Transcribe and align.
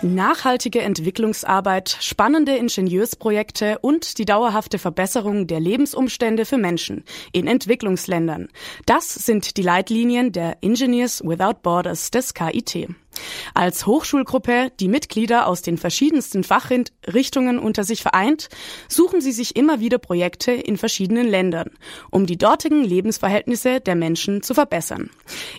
Nachhaltige 0.00 0.80
Entwicklungsarbeit, 0.82 1.96
spannende 2.00 2.56
Ingenieursprojekte 2.56 3.80
und 3.80 4.18
die 4.18 4.24
dauerhafte 4.24 4.78
Verbesserung 4.78 5.48
der 5.48 5.58
Lebensumstände 5.58 6.44
für 6.44 6.56
Menschen 6.56 7.02
in 7.32 7.48
Entwicklungsländern. 7.48 8.48
Das 8.86 9.12
sind 9.12 9.56
die 9.56 9.62
Leitlinien 9.62 10.30
der 10.30 10.58
Engineers 10.62 11.20
Without 11.24 11.62
Borders 11.62 12.12
des 12.12 12.32
KIT. 12.32 12.88
Als 13.54 13.86
Hochschulgruppe, 13.86 14.70
die 14.80 14.88
Mitglieder 14.88 15.46
aus 15.46 15.62
den 15.62 15.78
verschiedensten 15.78 16.44
Fachrichtungen 16.44 17.58
unter 17.58 17.84
sich 17.84 18.02
vereint, 18.02 18.48
suchen 18.88 19.20
sie 19.20 19.32
sich 19.32 19.56
immer 19.56 19.80
wieder 19.80 19.98
Projekte 19.98 20.52
in 20.52 20.76
verschiedenen 20.76 21.26
Ländern, 21.26 21.70
um 22.10 22.26
die 22.26 22.38
dortigen 22.38 22.84
Lebensverhältnisse 22.84 23.80
der 23.80 23.94
Menschen 23.94 24.42
zu 24.42 24.54
verbessern. 24.54 25.10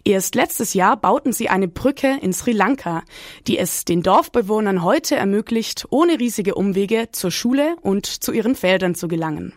Erst 0.03 0.35
letztes 0.35 0.73
Jahr 0.73 0.97
bauten 0.97 1.33
sie 1.33 1.49
eine 1.49 1.67
Brücke 1.67 2.17
in 2.21 2.33
Sri 2.33 2.51
Lanka, 2.51 3.03
die 3.47 3.57
es 3.57 3.85
den 3.85 4.03
Dorfbewohnern 4.03 4.83
heute 4.83 5.15
ermöglicht, 5.15 5.85
ohne 5.89 6.19
riesige 6.19 6.55
Umwege 6.55 7.09
zur 7.11 7.31
Schule 7.31 7.75
und 7.81 8.05
zu 8.05 8.31
ihren 8.31 8.55
Feldern 8.55 8.95
zu 8.95 9.07
gelangen. 9.07 9.53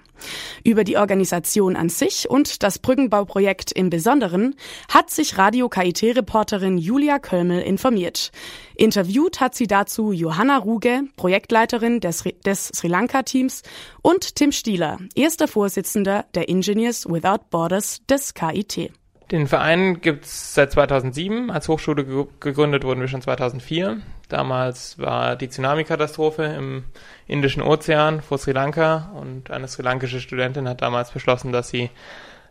Über 0.64 0.84
die 0.84 0.96
Organisation 0.96 1.76
an 1.76 1.88
sich 1.88 2.28
und 2.28 2.62
das 2.62 2.78
Brückenbauprojekt 2.78 3.72
im 3.72 3.90
Besonderen 3.90 4.54
hat 4.88 5.10
sich 5.10 5.38
Radio 5.38 5.68
KIT-Reporterin 5.68 6.78
Julia 6.78 7.18
Kölmel 7.18 7.60
informiert. 7.60 8.30
Interviewt 8.74 9.40
hat 9.40 9.54
sie 9.54 9.66
dazu 9.66 10.12
Johanna 10.12 10.58
Ruge, 10.58 11.02
Projektleiterin 11.16 12.00
des, 12.00 12.24
des 12.44 12.68
Sri 12.74 12.88
Lanka-Teams 12.88 13.62
und 14.02 14.36
Tim 14.36 14.52
Stieler, 14.52 14.98
erster 15.14 15.48
Vorsitzender 15.48 16.26
der 16.34 16.48
Engineers 16.48 17.06
Without 17.06 17.44
Borders 17.50 18.02
des 18.08 18.34
KIT. 18.34 18.92
Den 19.32 19.46
Verein 19.46 20.02
gibt 20.02 20.26
es 20.26 20.52
seit 20.52 20.72
2007. 20.72 21.50
Als 21.50 21.66
Hochschule 21.66 22.04
gegründet 22.38 22.84
wurden 22.84 23.00
wir 23.00 23.08
schon 23.08 23.22
2004. 23.22 23.96
Damals 24.28 24.98
war 24.98 25.36
die 25.36 25.48
Tsunami-Katastrophe 25.48 26.44
im 26.44 26.84
Indischen 27.26 27.62
Ozean 27.62 28.20
vor 28.20 28.36
Sri 28.36 28.52
Lanka 28.52 29.10
und 29.14 29.50
eine 29.50 29.68
sri 29.68 29.82
lankische 29.82 30.20
Studentin 30.20 30.68
hat 30.68 30.82
damals 30.82 31.12
beschlossen, 31.12 31.50
dass 31.50 31.70
sie 31.70 31.88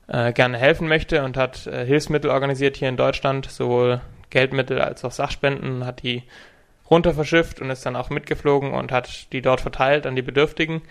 äh, 0.07 0.33
gerne 0.33 0.57
helfen 0.57 0.87
möchte 0.87 1.23
und 1.23 1.37
hat 1.37 1.67
äh, 1.67 1.85
Hilfsmittel 1.85 2.31
organisiert 2.31 2.77
hier 2.77 2.89
in 2.89 2.97
Deutschland, 2.97 3.45
sowohl 3.45 4.01
Geldmittel 4.31 4.81
als 4.81 5.05
auch 5.05 5.11
Sachspenden, 5.11 5.85
hat 5.85 6.01
die 6.01 6.23
runter 6.89 7.13
verschifft 7.13 7.61
und 7.61 7.69
ist 7.69 7.85
dann 7.85 7.95
auch 7.95 8.09
mitgeflogen 8.09 8.73
und 8.73 8.91
hat 8.91 9.31
die 9.33 9.43
dort 9.43 9.61
verteilt 9.61 10.07
an 10.07 10.15
die 10.15 10.23
Bedürftigen. 10.23 10.81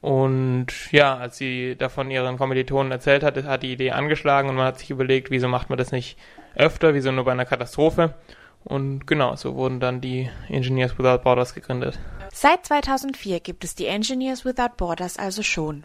Und 0.00 0.92
ja, 0.92 1.16
als 1.16 1.36
sie 1.36 1.76
davon 1.76 2.10
ihren 2.10 2.38
Kommilitonen 2.38 2.90
erzählt 2.90 3.22
hat, 3.22 3.42
hat 3.44 3.62
die 3.62 3.72
Idee 3.72 3.90
angeschlagen 3.90 4.48
und 4.48 4.56
man 4.56 4.66
hat 4.66 4.78
sich 4.78 4.90
überlegt, 4.90 5.30
wieso 5.30 5.48
macht 5.48 5.68
man 5.68 5.78
das 5.78 5.92
nicht 5.92 6.16
öfter, 6.54 6.94
wieso 6.94 7.12
nur 7.12 7.24
bei 7.24 7.32
einer 7.32 7.44
Katastrophe. 7.44 8.14
Und 8.64 9.06
genau, 9.06 9.36
so 9.36 9.54
wurden 9.54 9.80
dann 9.80 10.00
die 10.00 10.30
Engineers 10.48 10.98
Without 10.98 11.22
Borders 11.22 11.54
gegründet. 11.54 11.98
Seit 12.32 12.66
2004 12.66 13.40
gibt 13.40 13.64
es 13.64 13.74
die 13.74 13.86
Engineers 13.86 14.44
Without 14.44 14.76
Borders 14.76 15.18
also 15.18 15.42
schon. 15.42 15.84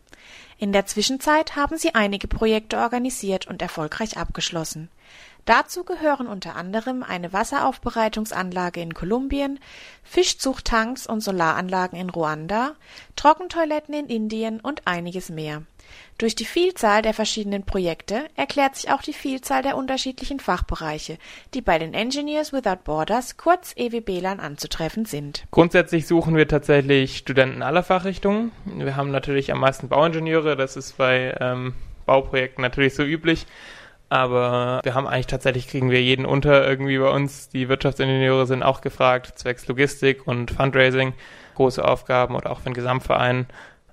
In 0.58 0.72
der 0.72 0.86
Zwischenzeit 0.86 1.56
haben 1.56 1.78
sie 1.78 1.96
einige 1.96 2.28
Projekte 2.28 2.78
organisiert 2.78 3.48
und 3.48 3.62
erfolgreich 3.62 4.18
abgeschlossen. 4.18 4.90
Dazu 5.46 5.84
gehören 5.84 6.26
unter 6.26 6.56
anderem 6.56 7.04
eine 7.04 7.32
Wasseraufbereitungsanlage 7.32 8.82
in 8.82 8.96
Kolumbien, 8.96 9.60
Fischzuchttanks 10.04 11.06
und 11.06 11.22
Solaranlagen 11.22 12.00
in 12.00 12.10
Ruanda, 12.10 12.74
Trockentoiletten 13.16 13.94
in 13.94 14.08
Indien 14.08 14.60
und 14.60 14.82
einiges 14.86 15.30
mehr. 15.30 15.62
Durch 16.18 16.34
die 16.34 16.46
Vielzahl 16.46 17.04
der 17.04 17.14
verschiedenen 17.14 17.64
Projekte 17.64 18.26
erklärt 18.36 18.76
sich 18.76 18.90
auch 18.90 19.04
die 19.04 19.14
Vielzahl 19.14 19.62
der 19.62 19.78
unterschiedlichen 19.78 20.40
Fachbereiche, 20.40 21.20
die 21.54 21.62
bei 21.62 21.78
den 21.78 21.94
Engineers 21.94 22.52
Without 22.52 22.84
Borders, 22.84 23.38
kurz 23.38 23.74
EWBLAN, 23.76 24.40
anzutreffen 24.40 25.06
sind. 25.06 25.46
Grundsätzlich 25.52 26.08
suchen 26.08 26.36
wir 26.36 26.48
tatsächlich 26.48 27.18
Studenten 27.18 27.62
aller 27.62 27.84
Fachrichtungen. 27.84 28.52
Wir 28.66 28.96
haben 28.96 29.12
natürlich 29.12 29.52
am 29.52 29.60
meisten 29.60 29.90
Bauingenieure, 29.90 30.56
das 30.56 30.76
ist 30.76 30.98
bei 30.98 31.36
ähm, 31.40 31.76
Bauprojekten 32.08 32.62
natürlich 32.62 32.96
so 32.96 33.04
üblich. 33.04 33.46
Aber 34.16 34.80
wir 34.84 34.94
haben 34.94 35.08
eigentlich 35.08 35.28
tatsächlich, 35.28 35.68
kriegen 35.68 35.92
wir 35.92 36.02
jeden 36.02 36.26
unter 36.26 36.66
irgendwie 36.66 36.98
bei 36.98 37.10
uns. 37.10 37.50
Die 37.50 37.68
Wirtschaftsingenieure 37.68 38.48
sind 38.48 38.64
auch 38.64 38.80
gefragt, 38.80 39.38
zwecks 39.38 39.68
Logistik 39.68 40.26
und 40.26 40.52
Fundraising, 40.52 41.14
große 41.56 41.84
Aufgaben 41.84 42.34
oder 42.34 42.50
auch 42.50 42.60
für 42.60 42.70
den 42.70 42.76
Gesamtverein. 42.76 43.48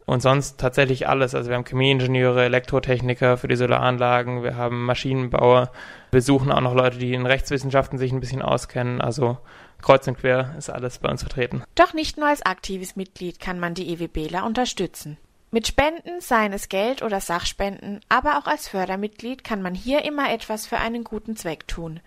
Und 0.06 0.22
sonst 0.22 0.60
tatsächlich 0.60 1.08
alles. 1.08 1.34
Also 1.34 1.48
wir 1.50 1.56
haben 1.56 1.64
Chemieingenieure, 1.64 2.44
Elektrotechniker 2.44 3.36
für 3.36 3.48
die 3.48 3.56
Solaranlagen, 3.56 4.44
wir 4.44 4.56
haben 4.56 4.84
Maschinenbauer. 4.84 5.72
Wir 6.12 6.22
suchen 6.22 6.52
auch 6.52 6.60
noch 6.60 6.74
Leute, 6.74 6.98
die 6.98 7.14
in 7.14 7.26
Rechtswissenschaften 7.26 7.98
sich 7.98 8.12
ein 8.12 8.20
bisschen 8.20 8.42
auskennen. 8.42 9.00
Also 9.00 9.38
kreuz 9.80 10.06
und 10.06 10.18
quer 10.18 10.54
ist 10.56 10.70
alles 10.70 11.00
bei 11.00 11.10
uns 11.10 11.22
vertreten. 11.22 11.64
Doch 11.74 11.94
nicht 11.94 12.16
nur 12.16 12.28
als 12.28 12.46
aktives 12.46 12.94
Mitglied 12.94 13.40
kann 13.40 13.58
man 13.58 13.74
die 13.74 13.92
EWBler 13.92 14.46
unterstützen. 14.46 15.18
Mit 15.54 15.66
Spenden, 15.66 16.22
seien 16.22 16.54
es 16.54 16.70
Geld 16.70 17.02
oder 17.02 17.20
Sachspenden, 17.20 18.00
aber 18.08 18.38
auch 18.38 18.46
als 18.46 18.68
Fördermitglied 18.68 19.44
kann 19.44 19.60
man 19.60 19.74
hier 19.74 20.02
immer 20.02 20.32
etwas 20.32 20.66
für 20.66 20.78
einen 20.78 21.04
guten 21.04 21.36
Zweck 21.36 21.68
tun. 21.68 22.00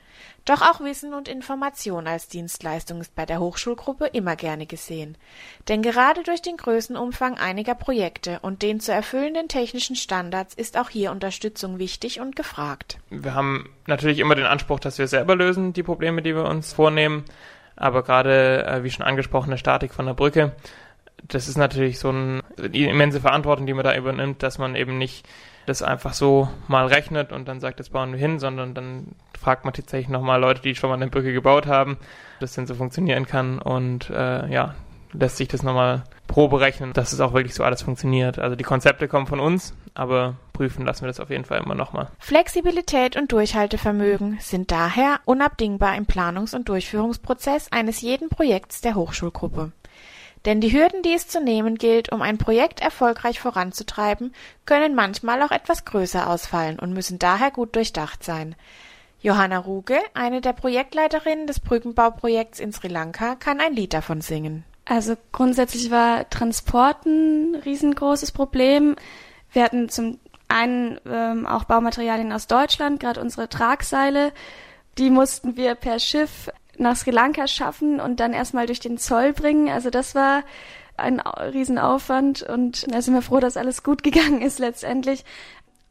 Doch 0.46 0.64
auch 0.64 0.80
Wissen 0.80 1.14
und 1.14 1.28
Information 1.28 2.08
als 2.08 2.28
Dienstleistung 2.28 3.02
ist 3.02 3.14
bei 3.14 3.28
der 3.28 3.40
Hochschulgruppe 3.40 4.08
immer 4.08 4.36
gerne 4.36 4.66
gesehen. 4.66 5.16
Denn 5.68 5.84
gerade 5.84 6.24
durch 6.24 6.42
den 6.42 6.58
Größenumfang 6.58 7.38
einiger 7.38 7.76
Projekte 7.76 8.40
und 8.42 8.64
den 8.64 8.80
zu 8.80 8.92
erfüllenden 8.92 9.48
technischen 9.48 9.96
Standards 9.96 10.56
ist 10.56 10.76
auch 10.76 10.90
hier 10.90 11.12
Unterstützung 11.12 11.78
wichtig 11.78 12.20
und 12.20 12.36
gefragt. 12.36 12.98
Wir 13.12 13.36
haben 13.36 13.70
natürlich 13.86 14.18
immer 14.18 14.34
den 14.34 14.48
Anspruch, 14.48 14.80
dass 14.80 14.98
wir 14.98 15.08
selber 15.08 15.36
lösen, 15.36 15.72
die 15.72 15.84
Probleme, 15.84 16.24
die 16.24 16.34
wir 16.34 16.46
uns 16.46 16.74
vornehmen. 16.74 17.26
Aber 17.76 18.02
gerade, 18.02 18.66
äh, 18.66 18.84
wie 18.84 18.90
schon 18.90 19.06
angesprochene 19.06 19.60
Statik 19.60 19.94
von 19.94 20.08
der 20.08 20.14
Brücke, 20.14 20.56
das 21.24 21.48
ist 21.48 21.58
natürlich 21.58 22.00
so 22.00 22.10
eine 22.10 22.42
immense 22.72 23.22
Verantwortung, 23.22 23.66
die 23.66 23.74
man 23.74 23.84
da 23.84 23.96
übernimmt, 23.96 24.44
dass 24.44 24.58
man 24.58 24.76
eben 24.76 24.98
nicht 24.98 25.28
das 25.66 25.82
einfach 25.82 26.14
so 26.14 26.48
mal 26.68 26.86
rechnet 26.86 27.32
und 27.32 27.48
dann 27.48 27.60
sagt, 27.60 27.80
das 27.80 27.90
bauen 27.90 28.12
wir 28.12 28.20
hin, 28.20 28.40
sondern 28.40 28.74
dann 28.74 29.16
fragt 29.40 29.66
man 29.66 29.74
tatsächlich 29.74 30.10
nochmal 30.10 30.40
Leute, 30.40 30.62
die 30.62 30.76
schon 30.76 30.90
mal 30.90 30.96
eine 30.96 31.08
Brücke 31.08 31.34
gebaut 31.34 31.66
haben, 31.66 31.98
das 32.40 32.54
denn 32.54 32.68
so 32.68 32.76
funktionieren 32.76 33.26
kann 33.26 33.60
und 33.60 34.10
äh, 34.12 34.48
ja, 34.52 34.76
lässt 35.14 35.38
sich 35.38 35.48
das 35.48 35.64
nochmal 35.64 36.04
Probe 36.28 36.60
rechnen, 36.60 36.94
dass 36.94 37.14
es 37.14 37.20
auch 37.20 37.34
wirklich 37.34 37.54
so 37.54 37.64
alles 37.64 37.82
funktioniert. 37.82 38.40
Also 38.40 38.56
die 38.56 38.64
Konzepte 38.64 39.08
kommen 39.08 39.28
von 39.28 39.40
uns, 39.40 39.74
aber 39.94 40.36
prüfen 40.54 40.86
lassen 40.86 41.04
wir 41.04 41.08
das 41.08 41.20
auf 41.20 41.30
jeden 41.30 41.46
Fall 41.46 41.62
immer 41.64 41.76
nochmal. 41.76 42.10
Flexibilität 42.20 43.16
und 43.16 43.32
Durchhaltevermögen 43.32 44.38
sind 44.40 44.72
daher 44.72 45.20
unabdingbar 45.26 45.96
im 45.96 46.06
Planungs- 46.06 46.56
und 46.56 46.70
Durchführungsprozess 46.70 47.72
eines 47.72 48.02
jeden 48.02 48.30
Projekts 48.30 48.82
der 48.82 48.96
Hochschulgruppe. 48.96 49.72
Denn 50.46 50.62
die 50.62 50.72
Hürden, 50.72 51.02
die 51.02 51.14
es 51.14 51.28
zu 51.28 51.42
nehmen 51.42 51.76
gilt, 51.76 52.12
um 52.12 52.22
ein 52.22 52.38
Projekt 52.38 52.80
erfolgreich 52.80 53.40
voranzutreiben, 53.40 54.34
können 54.66 54.94
manchmal 54.94 55.42
auch 55.42 55.52
etwas 55.52 55.86
größer 55.86 56.30
ausfallen 56.30 56.78
und 56.78 56.94
müssen 56.94 57.18
daher 57.18 57.50
gut 57.50 57.76
durchdacht 57.76 58.24
sein. 58.24 58.56
Johanna 59.22 59.58
Ruge, 59.58 59.98
eine 60.14 60.42
der 60.42 60.54
Projektleiterinnen 60.54 61.48
des 61.48 61.60
Brückenbauprojekts 61.60 62.60
in 62.60 62.72
Sri 62.72 62.90
Lanka, 62.90 63.36
kann 63.36 63.60
ein 63.60 63.74
Lied 63.74 63.94
davon 63.94 64.22
singen. 64.22 64.64
Also 64.86 65.16
grundsätzlich 65.32 65.90
war 65.90 66.30
Transport 66.30 67.08
ein 67.08 67.56
riesengroßes 67.66 68.32
Problem. 68.32 68.96
Wir 69.52 69.64
hatten 69.64 69.90
zum 69.90 70.20
einen 70.48 71.00
ähm, 71.10 71.48
auch 71.48 71.64
Baumaterialien 71.64 72.32
aus 72.32 72.46
Deutschland, 72.46 73.00
gerade 73.00 73.20
unsere 73.20 73.50
Tragseile. 73.50 74.32
Die 75.00 75.10
mussten 75.10 75.58
wir 75.58 75.74
per 75.74 75.98
Schiff 75.98 76.52
nach 76.78 76.96
Sri 76.96 77.12
Lanka 77.12 77.48
schaffen 77.48 78.00
und 78.00 78.20
dann 78.20 78.34
erstmal 78.34 78.66
durch 78.66 78.80
den 78.80 78.98
Zoll 78.98 79.34
bringen. 79.34 79.70
Also 79.70 79.90
das 79.90 80.16
war 80.16 80.44
ein 80.98 81.20
Riesenaufwand 81.20 82.44
und 82.44 82.92
da 82.92 83.02
sind 83.02 83.14
wir 83.14 83.22
froh, 83.22 83.40
dass 83.40 83.58
alles 83.58 83.84
gut 83.84 84.04
gegangen 84.04 84.42
ist 84.42 84.60
letztendlich. 84.60 85.26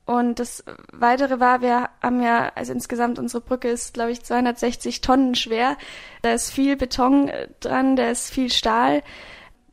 Und 0.06 0.38
das 0.38 0.64
Weitere 0.92 1.40
war, 1.40 1.62
wir 1.62 1.88
haben 2.02 2.22
ja, 2.22 2.52
also 2.54 2.72
insgesamt 2.72 3.18
unsere 3.18 3.40
Brücke 3.42 3.68
ist, 3.68 3.94
glaube 3.94 4.10
ich, 4.10 4.22
260 4.22 5.00
Tonnen 5.00 5.34
schwer. 5.34 5.78
Da 6.20 6.32
ist 6.32 6.50
viel 6.50 6.76
Beton 6.76 7.30
dran, 7.60 7.96
da 7.96 8.10
ist 8.10 8.30
viel 8.30 8.52
Stahl. 8.52 9.02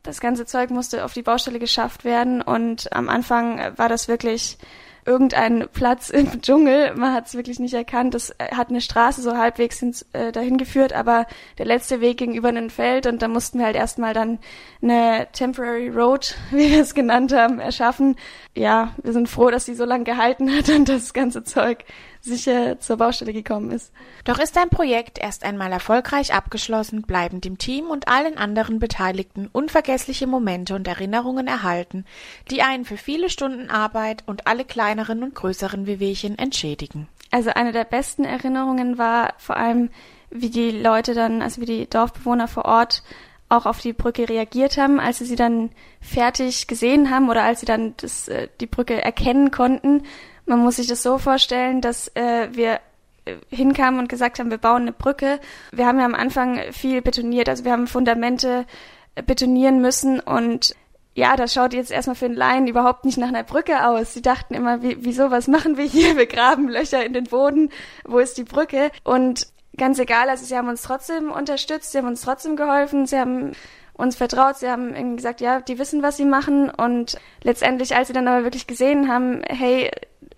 Das 0.02 0.20
ganze 0.20 0.46
Zeug 0.46 0.70
musste 0.70 1.04
auf 1.04 1.12
die 1.12 1.22
Baustelle 1.22 1.58
geschafft 1.58 2.04
werden 2.04 2.42
und 2.42 2.92
am 2.92 3.08
Anfang 3.08 3.76
war 3.76 3.88
das 3.88 4.08
wirklich 4.08 4.58
irgendein 5.04 5.68
Platz 5.72 6.10
im 6.10 6.42
Dschungel. 6.42 6.94
Man 6.94 7.12
hat 7.12 7.26
es 7.26 7.34
wirklich 7.34 7.58
nicht 7.58 7.74
erkannt. 7.74 8.14
Das 8.14 8.30
äh, 8.30 8.54
hat 8.54 8.70
eine 8.70 8.80
Straße 8.80 9.22
so 9.22 9.36
halbwegs 9.36 9.82
ins, 9.82 10.06
äh, 10.12 10.32
dahin 10.32 10.58
geführt, 10.58 10.92
aber 10.92 11.26
der 11.58 11.66
letzte 11.66 12.00
Weg 12.00 12.18
gegenüber 12.18 12.48
ein 12.48 12.70
Feld 12.70 13.06
und 13.06 13.22
da 13.22 13.28
mussten 13.28 13.58
wir 13.58 13.66
halt 13.66 13.76
erstmal 13.76 14.14
dann 14.14 14.38
eine 14.80 15.28
Temporary 15.32 15.88
Road, 15.88 16.36
wie 16.50 16.70
wir 16.70 16.82
es 16.82 16.94
genannt 16.94 17.32
haben, 17.32 17.58
erschaffen. 17.58 18.16
Ja, 18.54 18.94
wir 19.02 19.12
sind 19.12 19.28
froh, 19.28 19.50
dass 19.50 19.64
sie 19.64 19.74
so 19.74 19.84
lange 19.84 20.04
gehalten 20.04 20.54
hat 20.54 20.68
und 20.68 20.88
das 20.88 21.12
ganze 21.12 21.42
Zeug 21.42 21.84
sicher 22.22 22.78
zur 22.78 22.96
Baustelle 22.96 23.32
gekommen 23.32 23.70
ist. 23.70 23.92
Doch 24.24 24.38
ist 24.38 24.56
ein 24.56 24.70
Projekt 24.70 25.18
erst 25.18 25.44
einmal 25.44 25.72
erfolgreich 25.72 26.32
abgeschlossen, 26.32 27.02
bleiben 27.02 27.40
dem 27.40 27.58
Team 27.58 27.86
und 27.86 28.08
allen 28.08 28.38
anderen 28.38 28.78
Beteiligten 28.78 29.48
unvergessliche 29.52 30.26
Momente 30.26 30.74
und 30.74 30.86
Erinnerungen 30.86 31.48
erhalten, 31.48 32.04
die 32.50 32.62
einen 32.62 32.84
für 32.84 32.96
viele 32.96 33.28
Stunden 33.28 33.70
Arbeit 33.70 34.22
und 34.26 34.46
alle 34.46 34.64
kleineren 34.64 35.22
und 35.22 35.34
größeren 35.34 35.86
Wehwehchen 35.86 36.38
entschädigen. 36.38 37.08
Also 37.30 37.50
eine 37.50 37.72
der 37.72 37.84
besten 37.84 38.24
Erinnerungen 38.24 38.98
war 38.98 39.34
vor 39.38 39.56
allem 39.56 39.90
wie 40.30 40.50
die 40.50 40.70
Leute 40.70 41.14
dann, 41.14 41.42
also 41.42 41.60
wie 41.60 41.66
die 41.66 41.90
Dorfbewohner 41.90 42.48
vor 42.48 42.64
Ort 42.64 43.02
auch 43.48 43.66
auf 43.66 43.80
die 43.80 43.92
Brücke 43.92 44.28
reagiert 44.28 44.78
haben, 44.78 44.98
als 44.98 45.18
sie 45.18 45.26
sie 45.26 45.36
dann 45.36 45.70
fertig 46.00 46.66
gesehen 46.66 47.10
haben 47.10 47.28
oder 47.28 47.42
als 47.42 47.60
sie 47.60 47.66
dann 47.66 47.94
das, 47.98 48.28
äh, 48.28 48.48
die 48.60 48.66
Brücke 48.66 49.02
erkennen 49.02 49.50
konnten. 49.50 50.04
Man 50.46 50.60
muss 50.60 50.76
sich 50.76 50.86
das 50.86 51.02
so 51.02 51.18
vorstellen, 51.18 51.80
dass 51.80 52.08
äh, 52.14 52.48
wir 52.52 52.80
äh, 53.24 53.36
hinkamen 53.50 54.00
und 54.00 54.08
gesagt 54.08 54.38
haben, 54.38 54.50
wir 54.50 54.58
bauen 54.58 54.82
eine 54.82 54.92
Brücke. 54.92 55.40
Wir 55.70 55.86
haben 55.86 55.98
ja 55.98 56.04
am 56.04 56.14
Anfang 56.14 56.60
viel 56.72 57.02
betoniert, 57.02 57.48
also 57.48 57.64
wir 57.64 57.72
haben 57.72 57.86
Fundamente 57.86 58.66
äh, 59.14 59.22
betonieren 59.22 59.80
müssen 59.80 60.20
und 60.20 60.74
ja, 61.14 61.36
das 61.36 61.52
schaut 61.52 61.74
jetzt 61.74 61.90
erstmal 61.90 62.16
für 62.16 62.28
den 62.28 62.36
Laien 62.36 62.66
überhaupt 62.66 63.04
nicht 63.04 63.18
nach 63.18 63.28
einer 63.28 63.42
Brücke 63.42 63.86
aus. 63.86 64.14
Sie 64.14 64.22
dachten 64.22 64.54
immer, 64.54 64.82
wie, 64.82 64.96
wieso, 65.00 65.30
was 65.30 65.46
machen 65.46 65.76
wir 65.76 65.84
hier? 65.84 66.16
Wir 66.16 66.26
graben 66.26 66.68
Löcher 66.68 67.04
in 67.04 67.12
den 67.12 67.24
Boden. 67.24 67.70
Wo 68.04 68.18
ist 68.18 68.38
die 68.38 68.44
Brücke? 68.44 68.90
Und 69.04 69.46
ganz 69.76 69.98
egal, 69.98 70.30
also 70.30 70.44
sie 70.44 70.56
haben 70.56 70.68
uns 70.68 70.82
trotzdem 70.82 71.30
unterstützt, 71.30 71.92
sie 71.92 71.98
haben 71.98 72.08
uns 72.08 72.22
trotzdem 72.22 72.56
geholfen, 72.56 73.06
sie 73.06 73.18
haben 73.18 73.52
uns 73.94 74.16
vertraut, 74.16 74.56
sie 74.56 74.68
haben 74.68 74.94
irgendwie 74.94 75.16
gesagt, 75.16 75.40
ja, 75.40 75.60
die 75.60 75.78
wissen, 75.78 76.02
was 76.02 76.16
sie 76.16 76.24
machen 76.24 76.70
und 76.70 77.18
letztendlich, 77.42 77.94
als 77.94 78.08
sie 78.08 78.14
dann 78.14 78.28
aber 78.28 78.44
wirklich 78.44 78.66
gesehen 78.66 79.12
haben, 79.12 79.42
hey, 79.46 79.90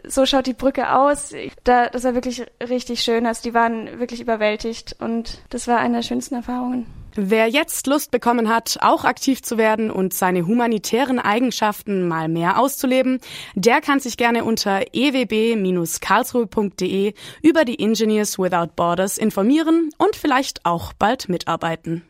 so 0.06 0.26
schaut 0.26 0.46
die 0.46 0.54
Brücke 0.54 0.94
aus, 0.94 1.32
da, 1.64 1.88
das 1.88 2.04
war 2.04 2.14
wirklich 2.14 2.44
richtig 2.68 3.02
schön, 3.02 3.26
also 3.26 3.42
die 3.42 3.54
waren 3.54 3.98
wirklich 3.98 4.20
überwältigt 4.20 4.96
und 4.98 5.40
das 5.50 5.66
war 5.66 5.78
eine 5.78 5.96
der 5.96 6.02
schönsten 6.02 6.34
Erfahrungen. 6.34 6.86
Wer 7.16 7.46
jetzt 7.46 7.86
Lust 7.86 8.10
bekommen 8.10 8.48
hat, 8.48 8.78
auch 8.80 9.04
aktiv 9.04 9.40
zu 9.40 9.56
werden 9.56 9.92
und 9.92 10.12
seine 10.12 10.48
humanitären 10.48 11.20
Eigenschaften 11.20 12.08
mal 12.08 12.28
mehr 12.28 12.58
auszuleben, 12.58 13.20
der 13.54 13.80
kann 13.80 14.00
sich 14.00 14.16
gerne 14.16 14.44
unter 14.44 14.82
ewb-karlsruhe.de 14.92 17.14
über 17.40 17.64
die 17.64 17.78
Engineers 17.78 18.36
Without 18.36 18.70
Borders 18.74 19.16
informieren 19.16 19.90
und 19.96 20.16
vielleicht 20.16 20.66
auch 20.66 20.92
bald 20.92 21.28
mitarbeiten. 21.28 22.02